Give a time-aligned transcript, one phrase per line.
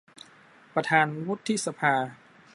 [0.73, 1.93] ประธานวุฒิสภา